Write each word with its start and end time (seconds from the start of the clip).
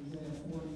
Isaiah 0.00 0.32
40. 0.48 0.69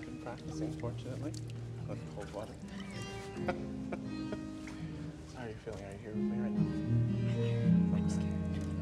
I've 0.00 0.06
been 0.06 0.22
practicing, 0.22 0.72
fortunately, 0.80 1.30
with 1.86 1.98
cold 2.16 2.32
water. 2.32 2.54
How 5.36 5.44
are 5.44 5.48
you 5.48 5.54
feeling? 5.62 5.84
Are 5.84 5.92
you 5.92 5.98
here 6.00 6.12
with 6.12 6.24
me 6.24 6.38
right 6.40 6.50
now? 6.50 6.64
I'm 7.98 8.08
scared. 8.08 8.24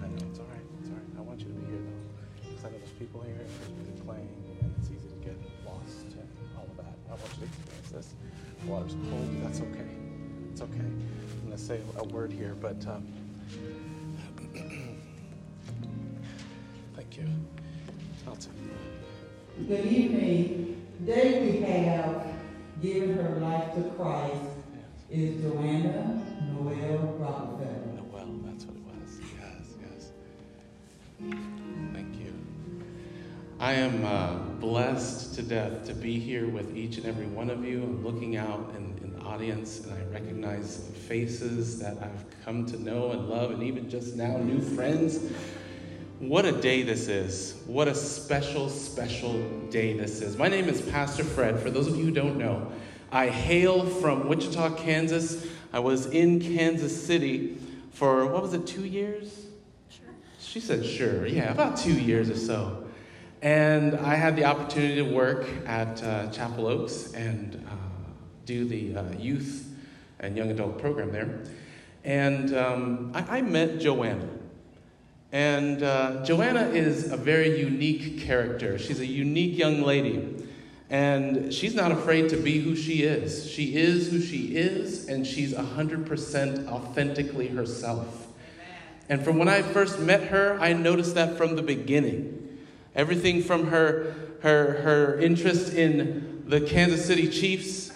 I 0.01 0.07
know, 0.07 0.27
it's 0.31 0.39
alright. 0.39 0.63
It's 0.79 0.91
alright. 0.91 1.03
I 1.19 1.21
want 1.23 1.41
you 1.41 1.47
to 1.47 1.53
be 1.55 1.67
here, 1.73 1.83
though. 1.83 2.49
Because 2.49 2.65
I 2.67 2.71
know 2.71 2.79
there's 2.79 2.93
people 2.93 3.21
here, 3.23 3.35
there's 3.35 3.51
music 3.75 4.07
playing, 4.07 4.31
and 4.63 4.73
it's 4.79 4.91
easy 4.93 5.09
to 5.09 5.17
get 5.17 5.35
lost 5.67 6.07
and 6.15 6.29
all 6.57 6.69
of 6.71 6.77
that. 6.77 6.95
I 7.11 7.19
want 7.19 7.35
you 7.35 7.41
to 7.41 7.47
experience 7.51 7.91
this. 7.91 8.15
The 8.63 8.71
water's 8.71 8.95
cold. 9.11 9.43
That's 9.43 9.61
okay. 9.61 9.91
It's 10.53 10.61
okay. 10.63 10.79
I'm 10.79 11.47
going 11.47 11.51
to 11.51 11.59
say 11.59 11.81
a 11.97 12.05
word 12.05 12.31
here, 12.33 12.55
but 12.55 12.87
um, 12.87 13.09
thank 16.95 17.17
you. 17.17 17.27
I'll 18.29 18.37
take 18.37 18.55
Good 19.67 19.87
evening. 19.87 20.88
Today 20.99 21.49
we 21.49 21.61
have 21.61 22.27
given 22.83 23.17
her 23.19 23.39
life 23.39 23.73
to 23.77 23.83
Christ 23.91 24.43
is 25.09 25.41
Joanna 25.41 26.21
Noel 26.53 27.15
Rockefeller. 27.19 27.87
Noel, 27.95 28.41
that's 28.45 28.65
what 28.65 28.77
it 28.77 28.83
was. 28.83 29.21
Yes, 29.39 29.77
yes. 29.81 30.11
Thank 31.93 32.19
you. 32.19 32.35
I 33.61 33.75
am 33.75 34.05
uh, 34.05 34.39
blessed 34.59 35.37
to 35.37 35.43
death 35.43 35.87
to 35.87 35.95
be 35.95 36.19
here 36.19 36.49
with 36.49 36.77
each 36.77 36.97
and 36.97 37.07
every 37.07 37.27
one 37.27 37.49
of 37.49 37.65
you. 37.65 37.81
I'm 37.85 38.05
looking 38.05 38.37
out 38.37 38.75
in, 38.77 38.99
in 39.01 39.17
the 39.17 39.21
audience 39.21 39.85
and 39.85 39.93
I 39.95 40.03
recognize 40.13 40.91
faces 41.07 41.79
that 41.79 41.97
I've 42.03 42.45
come 42.45 42.67
to 42.67 42.83
know 42.83 43.13
and 43.13 43.29
love, 43.29 43.53
and 43.53 43.63
even 43.63 43.89
just 43.89 44.17
now, 44.17 44.37
new 44.39 44.61
friends. 44.61 45.21
What 46.19 46.45
a 46.47 46.51
day 46.51 46.83
this 46.83 47.07
is. 47.07 47.55
What 47.67 47.87
a 47.87 47.95
special, 47.95 48.69
special 48.69 49.41
day 49.71 49.97
this 49.97 50.21
is. 50.21 50.37
My 50.37 50.49
name 50.49 50.69
is 50.69 50.83
Pastor 50.83 51.23
Fred. 51.23 51.61
For 51.61 51.71
those 51.71 51.87
of 51.87 51.97
you 51.97 52.07
who 52.07 52.11
don't 52.11 52.39
know, 52.39 52.73
I 53.13 53.29
hail 53.29 53.87
from 53.87 54.27
Wichita, 54.27 54.75
Kansas. 54.75 55.47
I 55.73 55.79
was 55.79 56.07
in 56.07 56.41
Kansas 56.41 57.07
City 57.07 57.59
for, 57.93 58.27
what 58.27 58.43
was 58.43 58.53
it, 58.53 58.67
two 58.67 58.85
years? 58.85 59.47
Sure. 59.91 60.09
She 60.41 60.59
said, 60.59 60.85
sure. 60.85 61.25
Yeah, 61.25 61.53
about 61.53 61.77
two 61.77 61.95
years 61.95 62.31
or 62.31 62.37
so. 62.37 62.85
And 63.41 63.95
I 63.95 64.17
had 64.17 64.35
the 64.35 64.45
opportunity 64.45 64.97
to 64.97 65.15
work 65.15 65.47
at 65.67 66.03
uh, 66.03 66.31
Chapel 66.31 66.67
Oaks 66.67 67.13
and 67.13 67.65
uh, 67.65 67.77
do 68.45 68.65
the 68.65 68.97
uh, 68.97 69.05
youth 69.17 69.73
and 70.19 70.37
young 70.37 70.51
adult 70.51 70.81
program 70.81 71.13
there. 71.13 71.45
And 72.03 72.57
um, 72.57 73.13
I, 73.15 73.39
I 73.39 73.43
met 73.43 73.79
Joanna. 73.79 74.29
And 75.33 75.83
uh, 75.83 76.25
Joanna 76.25 76.69
is 76.69 77.13
a 77.13 77.17
very 77.17 77.61
unique 77.61 78.21
character. 78.21 78.79
She's 78.79 79.01
a 79.01 79.07
unique 79.07 79.59
young 79.59 79.83
lady. 79.83 80.47
And 80.91 81.53
she's 81.53 81.75
not 81.75 81.93
afraid 81.93 82.31
to 82.31 82.37
be 82.39 82.61
who 82.61 82.75
she 82.75 83.03
is. 83.03 83.51
She 83.51 83.77
is 83.77 84.11
who 84.11 84.23
she 84.23 84.57
is, 84.57 85.07
and 85.07 85.27
she's 85.27 85.53
100% 85.53 86.67
authentically 86.67 87.49
herself. 87.49 88.29
And 89.11 89.23
from 89.23 89.39
when 89.39 89.49
I 89.49 89.61
first 89.61 89.99
met 89.99 90.25
her, 90.29 90.59
I 90.61 90.73
noticed 90.73 91.15
that 91.15 91.37
from 91.37 91.57
the 91.57 91.63
beginning. 91.63 92.59
Everything 92.95 93.43
from 93.43 93.67
her, 93.67 94.15
her, 94.41 94.81
her 94.81 95.19
interest 95.19 95.75
in 95.75 96.43
the 96.47 96.63
Kansas 96.63 97.05
City 97.05 97.29
Chiefs 97.29 97.93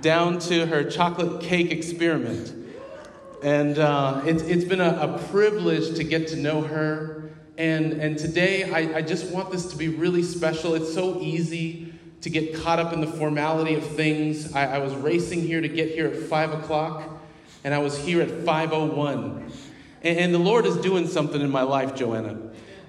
down 0.00 0.40
to 0.40 0.66
her 0.66 0.82
chocolate 0.82 1.40
cake 1.40 1.70
experiment. 1.70 2.65
And 3.42 3.78
uh, 3.78 4.22
it's, 4.24 4.42
it's 4.42 4.64
been 4.64 4.80
a, 4.80 4.96
a 5.14 5.18
privilege 5.28 5.96
to 5.96 6.04
get 6.04 6.28
to 6.28 6.36
know 6.36 6.62
her. 6.62 7.30
And, 7.58 7.94
and 7.94 8.18
today, 8.18 8.70
I, 8.70 8.98
I 8.98 9.02
just 9.02 9.30
want 9.30 9.50
this 9.50 9.66
to 9.66 9.76
be 9.76 9.88
really 9.88 10.22
special. 10.22 10.74
It's 10.74 10.92
so 10.92 11.20
easy 11.20 11.92
to 12.22 12.30
get 12.30 12.54
caught 12.56 12.78
up 12.78 12.92
in 12.92 13.00
the 13.00 13.06
formality 13.06 13.74
of 13.74 13.86
things. 13.86 14.54
I, 14.54 14.76
I 14.76 14.78
was 14.78 14.94
racing 14.94 15.42
here 15.42 15.60
to 15.60 15.68
get 15.68 15.90
here 15.90 16.06
at 16.06 16.16
5 16.16 16.52
o'clock, 16.52 17.08
and 17.62 17.72
I 17.74 17.78
was 17.78 17.96
here 17.98 18.20
at 18.20 18.28
5.01. 18.28 19.52
And, 20.02 20.18
and 20.18 20.34
the 20.34 20.38
Lord 20.38 20.66
is 20.66 20.76
doing 20.78 21.06
something 21.06 21.40
in 21.40 21.50
my 21.50 21.62
life, 21.62 21.94
Joanna. 21.94 22.38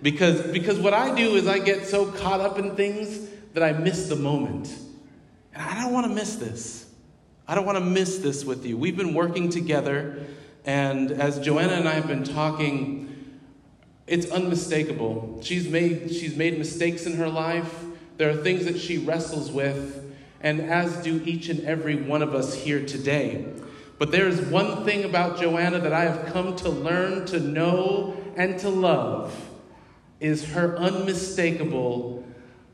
Because, 0.02 0.42
because 0.52 0.80
what 0.80 0.94
I 0.94 1.14
do 1.16 1.36
is 1.36 1.48
I 1.48 1.60
get 1.60 1.86
so 1.86 2.12
caught 2.12 2.40
up 2.40 2.60
in 2.60 2.76
things 2.76 3.30
that 3.54 3.64
I 3.64 3.74
miss 3.74 4.10
the 4.10 4.16
moment. 4.16 4.74
And 5.54 5.64
I 5.64 5.82
don't 5.82 5.94
want 5.94 6.08
to 6.08 6.14
miss 6.14 6.36
this. 6.36 6.87
I 7.50 7.56
don't 7.56 7.66
want 7.66 7.78
to 7.78 7.84
miss 7.84 8.18
this 8.18 8.44
with 8.44 8.66
you. 8.66 8.78
We've 8.78 8.98
been 8.98 9.14
working 9.14 9.50
together, 9.50 10.22
and 10.66 11.12
as 11.12 11.40
Joanna 11.40 11.74
and 11.74 11.88
I 11.88 11.94
have 11.94 12.08
been 12.08 12.26
talking, 12.26 13.40
it's 14.06 14.30
unmistakable. 14.30 15.40
She's 15.42 15.70
made, 15.70 16.14
she's 16.14 16.36
made 16.36 16.58
mistakes 16.58 17.06
in 17.06 17.14
her 17.16 17.30
life. 17.30 17.86
There 18.18 18.30
are 18.30 18.36
things 18.36 18.66
that 18.66 18.78
she 18.78 18.98
wrestles 18.98 19.50
with, 19.50 20.14
and 20.42 20.60
as 20.60 20.98
do 20.98 21.22
each 21.24 21.48
and 21.48 21.62
every 21.62 21.96
one 21.96 22.22
of 22.22 22.36
us 22.36 22.54
here 22.54 22.86
today. 22.86 23.46
But 23.98 24.12
there 24.12 24.28
is 24.28 24.42
one 24.42 24.84
thing 24.84 25.06
about 25.06 25.40
Joanna 25.40 25.80
that 25.80 25.94
I 25.94 26.04
have 26.04 26.34
come 26.34 26.54
to 26.58 26.70
learn 26.70 27.26
to 27.28 27.40
know 27.40 28.18
and 28.36 28.60
to 28.60 28.70
love 28.70 29.34
is 30.20 30.52
her 30.52 30.78
unmistakable, 30.78 32.26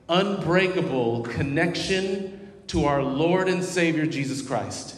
unbreakable 0.09 1.23
connection 1.23 2.32
to 2.73 2.85
our 2.85 3.03
Lord 3.03 3.47
and 3.49 3.63
Savior 3.63 4.07
Jesus 4.07 4.41
Christ. 4.41 4.95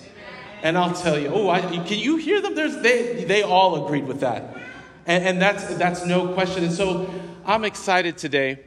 And 0.64 0.78
I'll 0.78 0.94
tell 0.94 1.20
you, 1.20 1.28
oh, 1.28 1.50
I, 1.50 1.60
can 1.60 2.00
you 2.00 2.16
hear 2.16 2.42
them? 2.42 2.56
There's, 2.56 2.78
they, 2.78 3.26
they 3.26 3.44
all 3.44 3.86
agreed 3.86 4.08
with 4.08 4.22
that. 4.22 4.56
And, 5.06 5.26
and 5.26 5.42
that's, 5.42 5.76
that's 5.76 6.06
no 6.06 6.34
question. 6.34 6.64
And 6.64 6.72
so 6.72 7.14
I'm 7.46 7.66
excited 7.66 8.18
today. 8.18 8.60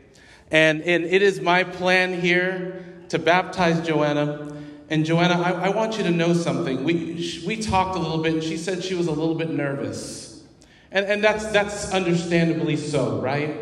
And, 0.51 0.83
and 0.83 1.05
it 1.05 1.23
is 1.23 1.41
my 1.41 1.65
plan 1.65 2.21
here 2.21 2.85
to 3.09 3.19
baptize 3.19 3.81
Joanna. 3.81 4.55
And 4.91 5.07
Joanna, 5.07 5.41
I, 5.41 5.53
I 5.53 5.69
want 5.71 5.97
you 5.97 6.05
to 6.05 6.11
know 6.11 6.35
something. 6.35 6.85
We, 6.85 7.43
we 7.47 7.57
talked 7.57 7.97
a 7.97 7.99
little 7.99 8.23
bit, 8.23 8.35
and 8.35 8.43
she 8.45 8.59
said 8.59 8.85
she 8.85 8.95
was 8.95 9.07
a 9.07 9.13
little 9.13 9.35
bit 9.37 9.49
nervous. 9.49 10.45
And, 10.93 11.07
and 11.07 11.25
that's, 11.25 11.47
that's 11.47 11.93
understandably 11.93 12.77
so, 12.77 13.23
right? 13.23 13.57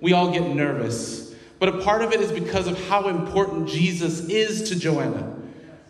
We 0.00 0.12
all 0.12 0.32
get 0.32 0.42
nervous. 0.42 1.27
But 1.58 1.70
a 1.70 1.82
part 1.82 2.02
of 2.02 2.12
it 2.12 2.20
is 2.20 2.30
because 2.30 2.66
of 2.66 2.88
how 2.88 3.08
important 3.08 3.68
Jesus 3.68 4.20
is 4.28 4.68
to 4.68 4.78
Joanna. 4.78 5.36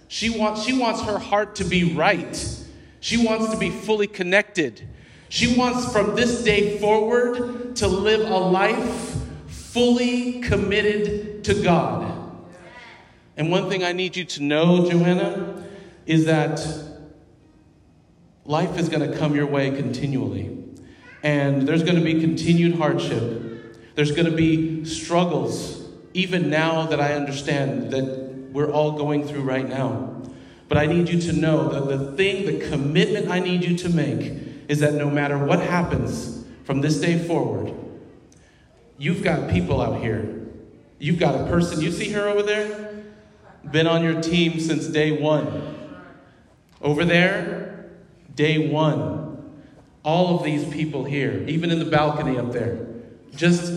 She 0.09 0.31
wants, 0.31 0.65
she 0.65 0.79
wants 0.79 1.03
her 1.03 1.19
heart 1.19 1.57
to 1.57 1.65
be 1.65 1.95
right, 1.95 2.65
she 3.01 3.25
wants 3.25 3.51
to 3.51 3.59
be 3.59 3.71
fully 3.71 4.07
connected. 4.07 4.89
She 5.31 5.55
wants 5.59 5.93
from 5.93 6.17
this 6.17 6.43
day 6.43 6.79
forward 6.79 7.77
to 7.77 7.87
live 7.87 8.31
a 8.31 8.39
life 8.39 9.15
fully 9.47 10.41
committed 10.41 11.45
to 11.45 11.63
God. 11.63 12.15
And 13.37 13.51
one 13.51 13.69
thing 13.69 13.85
I 13.85 13.93
need 13.93 14.17
you 14.17 14.25
to 14.25 14.43
know, 14.43 14.91
Joanna, 14.91 15.67
is 16.07 16.25
that 16.25 16.67
life 18.47 18.79
is 18.79 18.89
going 18.89 19.09
to 19.09 19.17
come 19.19 19.37
your 19.37 19.47
way 19.47 19.71
continually. 19.71 20.65
And 21.23 21.69
there's 21.69 21.83
going 21.83 21.97
to 21.97 22.05
be 22.05 22.21
continued 22.21 22.77
hardship. 22.77 23.48
There's 23.99 24.13
going 24.13 24.31
to 24.31 24.37
be 24.37 24.85
struggles, 24.85 25.85
even 26.15 26.49
now 26.49 26.87
that 26.87 27.01
I 27.01 27.15
understand 27.15 27.91
that 27.91 28.05
we're 28.53 28.71
all 28.71 28.93
going 28.93 29.27
through 29.27 29.41
right 29.43 29.69
now. 29.69 30.23
But 30.69 30.79
I 30.79 30.87
need 30.87 31.09
you 31.09 31.21
to 31.23 31.33
know 31.33 31.69
that 31.71 31.89
the 31.89 32.13
thing, 32.13 32.47
the 32.47 32.65
commitment 32.69 33.29
I 33.29 33.41
need 33.41 33.65
you 33.65 33.77
to 33.79 33.89
make 33.89 34.41
is 34.69 34.79
that 34.79 34.95
no 34.95 35.11
matter 35.11 35.37
what 35.37 35.59
happens 35.59 36.45
from 36.63 36.81
this 36.81 37.01
day 37.01 37.19
forward, 37.19 37.75
you've 38.99 39.25
got 39.25 39.51
people 39.51 39.83
out 39.83 40.01
here. 40.01 40.47
You've 41.01 41.19
got 41.19 41.35
a 41.35 41.49
person, 41.49 41.81
you 41.81 41.91
see 41.91 42.13
her 42.13 42.29
over 42.29 42.45
there? 42.45 43.03
been 43.69 43.89
on 43.89 44.05
your 44.05 44.23
team 44.23 44.61
since 44.61 44.87
day 44.87 45.21
one. 45.21 45.77
Over 46.81 47.05
there, 47.05 47.91
day 48.33 48.69
one. 48.69 49.59
All 50.05 50.37
of 50.37 50.45
these 50.45 50.65
people 50.73 51.03
here, 51.03 51.45
even 51.49 51.73
in 51.73 51.81
the 51.81 51.85
balcony 51.85 52.39
up 52.39 52.53
there, 52.53 52.88
just 53.35 53.73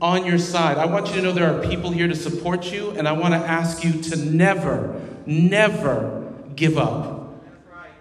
on 0.00 0.26
your 0.26 0.38
side. 0.38 0.78
I 0.78 0.86
want 0.86 1.08
you 1.08 1.14
to 1.14 1.22
know 1.22 1.32
there 1.32 1.54
are 1.54 1.66
people 1.66 1.90
here 1.90 2.08
to 2.08 2.14
support 2.14 2.72
you, 2.72 2.90
and 2.90 3.08
I 3.08 3.12
want 3.12 3.32
to 3.34 3.38
ask 3.40 3.84
you 3.84 4.02
to 4.02 4.16
never, 4.16 5.00
never 5.26 6.32
give 6.54 6.78
up. 6.78 7.14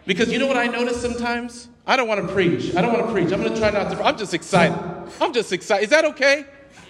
Because 0.05 0.31
you 0.31 0.39
know 0.39 0.47
what 0.47 0.57
I 0.57 0.67
notice 0.67 1.01
sometimes? 1.01 1.69
I 1.85 1.95
don't 1.95 2.07
want 2.07 2.25
to 2.27 2.33
preach. 2.33 2.75
I 2.75 2.81
don't 2.81 2.93
want 2.93 3.05
to 3.05 3.11
preach. 3.11 3.31
I'm 3.31 3.41
going 3.41 3.53
to 3.53 3.59
try 3.59 3.69
not 3.69 3.91
to. 3.91 4.03
I'm 4.03 4.17
just 4.17 4.33
excited. 4.33 4.77
I'm 5.21 5.33
just 5.33 5.51
excited. 5.51 5.83
Is 5.85 5.89
that 5.91 6.05
okay? 6.05 6.45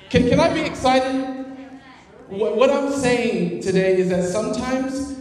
Can, 0.09 0.29
can 0.29 0.39
I 0.39 0.53
be 0.53 0.61
excited? 0.61 1.45
What, 2.27 2.55
what 2.55 2.69
I'm 2.69 2.91
saying 2.91 3.61
today 3.61 3.97
is 3.97 4.09
that 4.09 4.23
sometimes 4.29 5.19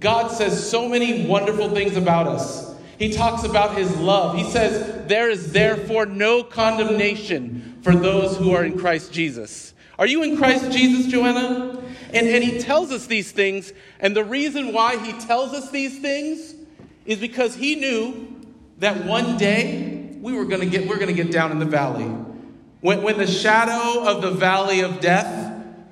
God 0.00 0.30
says 0.30 0.68
so 0.68 0.88
many 0.88 1.26
wonderful 1.26 1.70
things 1.70 1.96
about 1.96 2.26
us. 2.26 2.74
He 2.98 3.12
talks 3.12 3.44
about 3.44 3.76
his 3.76 3.96
love. 3.98 4.36
He 4.36 4.44
says, 4.44 5.06
There 5.06 5.30
is 5.30 5.52
therefore 5.52 6.06
no 6.06 6.42
condemnation 6.42 7.57
for 7.88 7.96
those 7.96 8.36
who 8.36 8.52
are 8.52 8.66
in 8.66 8.78
Christ 8.78 9.10
Jesus. 9.12 9.72
Are 9.98 10.06
you 10.06 10.22
in 10.22 10.36
Christ 10.36 10.70
Jesus, 10.70 11.10
Joanna? 11.10 11.82
And, 12.12 12.26
and 12.26 12.44
he 12.44 12.58
tells 12.58 12.92
us 12.92 13.06
these 13.06 13.32
things. 13.32 13.72
And 13.98 14.14
the 14.14 14.24
reason 14.24 14.74
why 14.74 14.98
he 14.98 15.12
tells 15.20 15.54
us 15.54 15.70
these 15.70 15.98
things 15.98 16.54
is 17.06 17.18
because 17.18 17.54
he 17.54 17.76
knew 17.76 18.44
that 18.76 19.06
one 19.06 19.38
day 19.38 20.14
we 20.20 20.34
were 20.34 20.44
going 20.44 20.60
to 20.60 20.66
get, 20.66 20.86
we're 20.86 20.98
going 20.98 21.14
to 21.14 21.22
get 21.22 21.32
down 21.32 21.50
in 21.50 21.58
the 21.58 21.64
valley. 21.64 22.04
When, 22.82 23.00
when 23.02 23.16
the 23.16 23.26
shadow 23.26 24.04
of 24.04 24.20
the 24.20 24.32
valley 24.32 24.80
of 24.80 25.00
death 25.00 25.48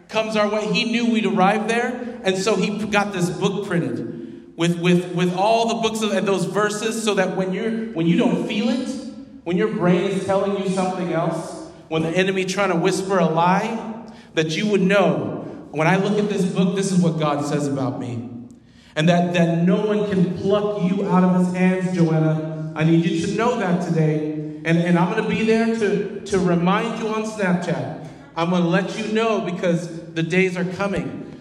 comes 0.08 0.36
our 0.36 0.48
way. 0.50 0.70
He 0.72 0.84
knew 0.84 1.10
we'd 1.10 1.26
arrive 1.26 1.66
there, 1.66 2.20
and 2.22 2.36
so 2.36 2.56
he 2.56 2.86
got 2.86 3.12
this 3.12 3.30
book 3.30 3.66
printed 3.66 4.56
with, 4.56 4.78
with, 4.80 5.14
with 5.14 5.34
all 5.34 5.68
the 5.68 5.88
books 5.88 6.02
of, 6.02 6.12
and 6.12 6.28
those 6.28 6.44
verses 6.44 7.02
so 7.02 7.14
that 7.14 7.36
when, 7.36 7.52
you're, 7.52 7.86
when 7.92 8.06
you 8.06 8.18
don't 8.18 8.46
feel 8.46 8.68
it, 8.68 8.88
when 9.44 9.56
your 9.56 9.68
brain 9.68 10.10
is 10.10 10.26
telling 10.26 10.62
you 10.62 10.68
something 10.68 11.12
else, 11.12 11.55
when 11.88 12.02
the 12.02 12.10
enemy 12.10 12.44
trying 12.44 12.70
to 12.70 12.76
whisper 12.76 13.18
a 13.18 13.26
lie, 13.26 14.06
that 14.34 14.56
you 14.56 14.68
would 14.68 14.82
know, 14.82 15.68
when 15.70 15.86
I 15.86 15.96
look 15.96 16.18
at 16.18 16.28
this 16.28 16.44
book, 16.44 16.76
this 16.76 16.92
is 16.92 17.00
what 17.00 17.18
God 17.18 17.44
says 17.44 17.66
about 17.66 18.00
me. 18.00 18.30
And 18.94 19.08
that, 19.08 19.34
that 19.34 19.58
no 19.64 19.84
one 19.84 20.08
can 20.08 20.36
pluck 20.38 20.82
you 20.82 21.06
out 21.06 21.22
of 21.22 21.44
his 21.44 21.54
hands, 21.54 21.94
Joanna. 21.94 22.72
I 22.74 22.84
need 22.84 23.04
you 23.04 23.26
to 23.26 23.34
know 23.34 23.58
that 23.58 23.86
today. 23.86 24.32
And, 24.64 24.78
and 24.78 24.98
I'm 24.98 25.12
going 25.12 25.22
to 25.22 25.28
be 25.28 25.44
there 25.44 25.66
to, 25.66 26.20
to 26.20 26.38
remind 26.38 26.98
you 26.98 27.08
on 27.08 27.24
Snapchat 27.24 28.06
I'm 28.36 28.50
going 28.50 28.62
to 28.62 28.68
let 28.68 28.98
you 28.98 29.12
know 29.12 29.40
because 29.40 30.12
the 30.12 30.22
days 30.22 30.58
are 30.58 30.64
coming. 30.64 31.40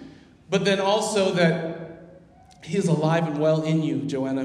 But 0.50 0.63
then 0.63 0.80
also 0.80 1.33
that 1.33 2.13
He 2.63 2.77
is 2.77 2.88
alive 2.88 3.27
and 3.27 3.38
well 3.38 3.63
in 3.63 3.83
you, 3.83 4.03
Joanna. 4.03 4.44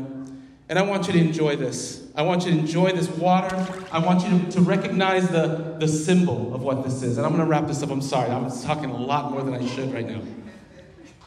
And 0.68 0.78
I 0.78 0.82
want 0.82 1.06
you 1.06 1.12
to 1.12 1.18
enjoy 1.18 1.54
this. 1.54 2.09
I 2.20 2.22
want 2.22 2.44
you 2.44 2.52
to 2.52 2.58
enjoy 2.58 2.92
this 2.92 3.08
water. 3.08 3.66
I 3.90 3.98
want 3.98 4.28
you 4.28 4.38
to, 4.40 4.50
to 4.50 4.60
recognize 4.60 5.30
the, 5.30 5.76
the 5.78 5.88
symbol 5.88 6.54
of 6.54 6.60
what 6.60 6.84
this 6.84 7.02
is. 7.02 7.16
And 7.16 7.24
I'm 7.24 7.32
going 7.32 7.42
to 7.42 7.48
wrap 7.50 7.66
this 7.66 7.82
up. 7.82 7.90
I'm 7.90 8.02
sorry. 8.02 8.30
I'm 8.30 8.50
talking 8.60 8.90
a 8.90 8.96
lot 8.98 9.32
more 9.32 9.42
than 9.42 9.54
I 9.54 9.66
should 9.66 9.90
right 9.90 10.06
now. 10.06 10.20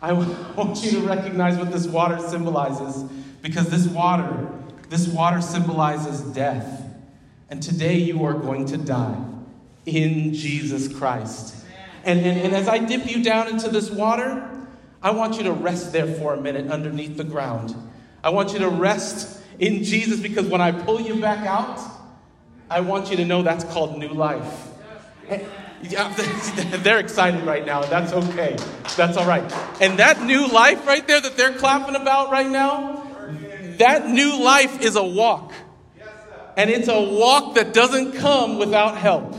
I 0.03 0.13
want 0.55 0.83
you 0.83 0.91
to 0.91 0.99
recognize 0.99 1.57
what 1.57 1.71
this 1.71 1.87
water 1.87 2.19
symbolizes 2.19 3.09
because 3.41 3.71
this 3.71 3.87
water, 3.87 4.47
this 4.89 5.07
water 5.07 5.41
symbolizes 5.41 6.21
death. 6.35 6.83
And 7.49 7.63
today 7.63 7.97
you 7.97 8.23
are 8.23 8.35
going 8.35 8.67
to 8.67 8.77
die 8.77 9.17
in 9.87 10.31
Jesus 10.35 10.95
Christ. 10.95 11.65
And, 12.03 12.19
and, 12.19 12.39
and 12.39 12.53
as 12.53 12.67
I 12.67 12.77
dip 12.77 13.09
you 13.09 13.23
down 13.23 13.47
into 13.47 13.67
this 13.67 13.89
water, 13.89 14.47
I 15.01 15.09
want 15.09 15.37
you 15.37 15.43
to 15.45 15.53
rest 15.53 15.91
there 15.91 16.05
for 16.05 16.35
a 16.35 16.39
minute 16.39 16.69
underneath 16.69 17.17
the 17.17 17.23
ground. 17.23 17.75
I 18.23 18.29
want 18.29 18.53
you 18.53 18.59
to 18.59 18.69
rest 18.69 19.39
in 19.59 19.83
Jesus 19.83 20.19
because 20.19 20.47
when 20.47 20.61
I 20.61 20.71
pull 20.71 21.00
you 21.00 21.19
back 21.19 21.45
out, 21.45 21.79
I 22.69 22.79
want 22.81 23.11
you 23.11 23.17
to 23.17 23.25
know 23.25 23.44
that's 23.44 23.63
called 23.65 23.97
new 23.97 24.09
life. 24.09 24.69
they're 25.83 27.00
excited 27.00 27.44
right 27.44 27.65
now. 27.65 27.83
That's 27.83 28.13
okay. 28.13 28.55
That's 28.95 29.17
all 29.17 29.27
right. 29.27 29.44
And 29.81 30.00
that 30.00 30.21
new 30.23 30.47
life 30.47 30.85
right 30.88 31.05
there 31.07 31.21
that 31.21 31.38
they're 31.38 31.53
clapping 31.53 31.95
about 31.95 32.31
right 32.31 32.50
now, 32.50 33.05
that 33.77 34.10
new 34.10 34.41
life 34.41 34.81
is 34.81 34.95
a 34.95 35.03
walk. 35.03 35.53
And 36.55 36.69
it's 36.69 36.88
a 36.88 37.01
walk 37.01 37.55
that 37.55 37.74
doesn't 37.74 38.13
come 38.13 38.60
without 38.60 38.98
help. 38.98 39.36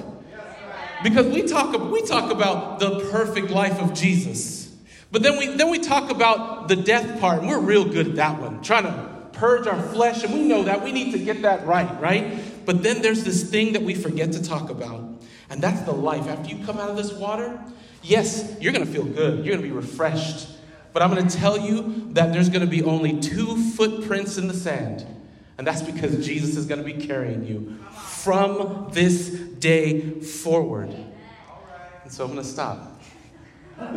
Because 1.03 1.27
we 1.27 1.43
talk, 1.43 1.79
we 1.91 2.03
talk 2.03 2.33
about 2.33 2.81
the 2.81 3.09
perfect 3.11 3.51
life 3.51 3.81
of 3.81 3.95
Jesus. 3.95 4.73
But 5.13 5.23
then 5.23 5.39
we, 5.39 5.47
then 5.47 5.71
we 5.71 5.79
talk 5.79 6.11
about 6.11 6.69
the 6.69 6.77
death 6.77 7.21
part, 7.21 7.41
and 7.41 7.49
we're 7.49 7.61
real 7.61 7.85
good 7.85 8.09
at 8.09 8.17
that 8.17 8.41
one, 8.41 8.63
trying 8.63 8.85
to 8.85 9.14
purge 9.35 9.67
our 9.67 9.81
flesh, 9.81 10.23
and 10.23 10.33
we 10.33 10.43
know 10.43 10.65
that. 10.65 10.83
We 10.83 10.93
need 10.93 11.13
to 11.13 11.19
get 11.19 11.43
that 11.43 11.67
right, 11.67 12.01
right? 12.01 12.39
But 12.65 12.83
then 12.83 13.03
there's 13.03 13.25
this 13.25 13.49
thing 13.51 13.73
that 13.73 13.83
we 13.83 13.95
forget 13.95 14.33
to 14.33 14.43
talk 14.43 14.71
about, 14.71 15.23
and 15.51 15.63
that's 15.63 15.83
the 15.83 15.93
life. 15.93 16.27
After 16.29 16.55
you 16.55 16.65
come 16.65 16.79
out 16.79 16.91
of 16.91 16.97
this 16.97 17.13
water, 17.13 17.61
yes, 18.03 18.57
you're 18.61 18.73
going 18.73 18.87
to 18.87 18.93
feel 18.93 19.05
good, 19.05 19.45
you're 19.45 19.57
going 19.57 19.63
to 19.63 19.69
be 19.69 19.75
refreshed. 19.75 20.49
But 20.93 21.03
I'm 21.03 21.11
going 21.11 21.27
to 21.27 21.37
tell 21.37 21.59
you 21.59 22.09
that 22.13 22.33
there's 22.33 22.49
going 22.49 22.61
to 22.61 22.71
be 22.71 22.83
only 22.83 23.21
two 23.21 23.57
footprints 23.73 24.39
in 24.39 24.47
the 24.47 24.55
sand. 24.55 25.05
And 25.59 25.67
that's 25.67 25.83
because 25.83 26.25
Jesus 26.25 26.57
is 26.57 26.67
going 26.67 26.85
to 26.85 26.85
be 26.85 27.07
carrying 27.07 27.45
you 27.45 27.79
from 27.93 28.89
this 28.93 29.31
day 29.31 30.21
forward. 30.21 30.95
And 32.03 32.13
so 32.13 32.25
I'm 32.25 32.33
going 32.33 32.43
to 32.43 32.49
stop. 32.49 33.01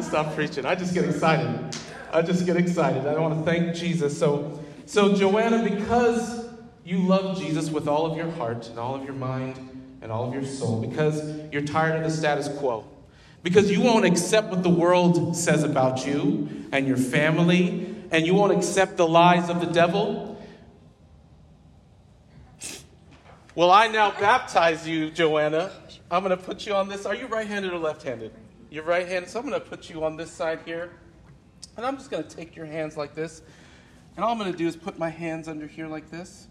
stop 0.01 0.33
preaching. 0.33 0.65
I 0.65 0.75
just 0.75 0.93
get 0.93 1.05
excited. 1.05 1.77
I 2.11 2.21
just 2.21 2.45
get 2.45 2.57
excited. 2.57 3.05
I 3.05 3.19
want 3.19 3.37
to 3.37 3.51
thank 3.51 3.75
Jesus. 3.75 4.17
So, 4.17 4.59
so 4.87 5.13
Joanna, 5.13 5.63
because 5.63 6.47
you 6.83 6.97
love 6.99 7.37
Jesus 7.37 7.69
with 7.69 7.87
all 7.87 8.05
of 8.05 8.17
your 8.17 8.31
heart 8.31 8.67
and 8.69 8.79
all 8.79 8.95
of 8.95 9.03
your 9.03 9.13
mind 9.13 9.57
and 10.01 10.11
all 10.11 10.27
of 10.27 10.33
your 10.33 10.45
soul, 10.45 10.81
because 10.81 11.39
you're 11.51 11.61
tired 11.61 11.97
of 11.97 12.03
the 12.03 12.15
status 12.15 12.49
quo, 12.57 12.85
because 13.43 13.69
you 13.69 13.81
won't 13.81 14.05
accept 14.05 14.49
what 14.49 14.63
the 14.63 14.69
world 14.69 15.35
says 15.35 15.63
about 15.63 16.07
you 16.07 16.49
and 16.71 16.87
your 16.87 16.97
family, 16.97 17.95
and 18.11 18.25
you 18.25 18.33
won't 18.33 18.51
accept 18.51 18.97
the 18.97 19.07
lies 19.07 19.49
of 19.49 19.59
the 19.59 19.67
devil, 19.67 20.27
Well, 23.57 23.71
I 23.71 23.87
now 23.87 24.11
baptize 24.11 24.87
you, 24.87 25.09
Joanna. 25.09 25.71
I'm 26.11 26.23
going 26.23 26.37
to 26.37 26.43
put 26.43 26.67
you 26.67 26.75
on 26.75 26.87
this. 26.87 27.07
Are 27.07 27.15
you 27.15 27.25
right 27.25 27.47
handed 27.47 27.73
or 27.73 27.79
left 27.79 28.03
handed? 28.03 28.31
You're 28.69 28.83
right 28.83 29.07
handed. 29.07 29.31
So 29.31 29.39
I'm 29.39 29.49
going 29.49 29.59
to 29.59 29.67
put 29.67 29.89
you 29.89 30.03
on 30.03 30.15
this 30.15 30.29
side 30.29 30.59
here. 30.63 30.91
And 31.75 31.83
I'm 31.83 31.97
just 31.97 32.11
going 32.11 32.23
to 32.23 32.29
take 32.29 32.55
your 32.55 32.67
hands 32.67 32.97
like 32.97 33.15
this. 33.15 33.41
And 34.17 34.25
all 34.25 34.31
I'm 34.31 34.39
going 34.39 34.51
to 34.51 34.57
do 34.57 34.65
is 34.65 34.75
put 34.75 34.97
my 34.97 35.09
hands 35.09 35.47
under 35.47 35.67
here 35.67 35.85
like 35.85 36.09
this. 36.09 36.47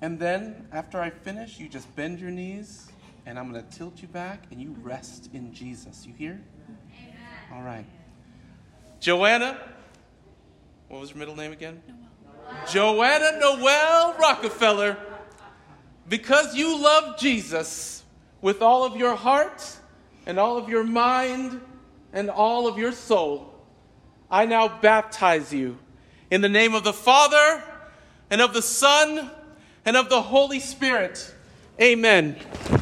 And 0.00 0.18
then 0.18 0.66
after 0.72 1.00
I 1.00 1.10
finish, 1.10 1.60
you 1.60 1.68
just 1.68 1.94
bend 1.94 2.18
your 2.18 2.32
knees. 2.32 2.88
And 3.24 3.38
I'm 3.38 3.52
going 3.52 3.64
to 3.64 3.70
tilt 3.70 4.02
you 4.02 4.08
back 4.08 4.46
and 4.50 4.60
you 4.60 4.74
rest 4.82 5.30
in 5.32 5.54
Jesus. 5.54 6.04
You 6.04 6.14
hear? 6.14 6.42
Amen. 6.66 7.16
All 7.54 7.62
right. 7.62 7.86
Joanna, 8.98 9.60
what 10.88 11.00
was 11.00 11.10
your 11.10 11.20
middle 11.20 11.36
name 11.36 11.52
again? 11.52 11.80
Noel. 11.86 12.66
Joanna 12.66 13.38
Noel 13.38 14.16
Rockefeller 14.18 14.96
because 16.08 16.56
you 16.56 16.82
love 16.82 17.16
Jesus 17.16 18.02
with 18.40 18.60
all 18.60 18.84
of 18.84 18.96
your 18.96 19.14
heart 19.14 19.64
and 20.26 20.36
all 20.36 20.58
of 20.58 20.68
your 20.68 20.82
mind 20.82 21.60
and 22.12 22.28
all 22.28 22.66
of 22.66 22.76
your 22.76 22.90
soul, 22.90 23.54
I 24.28 24.46
now 24.46 24.80
baptize 24.80 25.52
you 25.52 25.78
in 26.30 26.40
the 26.40 26.48
name 26.48 26.74
of 26.74 26.84
the 26.84 26.92
Father 26.92 27.62
and 28.30 28.40
of 28.40 28.52
the 28.54 28.62
Son 28.62 29.30
and 29.84 29.96
of 29.96 30.08
the 30.08 30.22
Holy 30.22 30.60
Spirit. 30.60 31.34
Amen. 31.80 32.36
Woo, 32.70 32.78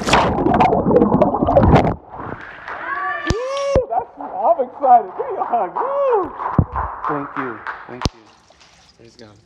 I'm 3.89 4.63
excited. 4.67 5.11
Give 5.17 5.27
me 5.31 5.37
a 5.37 5.43
hug. 5.43 5.75
Woo. 5.75 6.31
Thank 7.07 7.37
you. 7.37 7.59
Thank 7.87 8.03
you. 8.13 8.21
Praise 8.97 9.15
God. 9.15 9.37